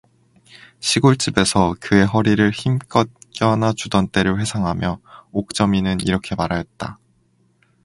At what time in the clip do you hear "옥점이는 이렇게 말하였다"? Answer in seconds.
5.31-6.97